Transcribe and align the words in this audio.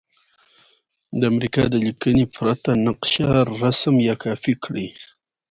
د 1.19 1.21
امریکا 1.33 1.63
د 1.69 1.75
لیکنې 1.85 2.25
پرته 2.35 2.71
نقشه 2.85 3.29
رسم 3.61 3.95
یا 4.07 4.15
کاپې 4.23 4.53
کړئ. 4.63 4.87